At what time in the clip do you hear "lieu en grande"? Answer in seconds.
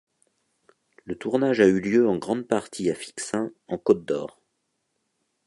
1.79-2.47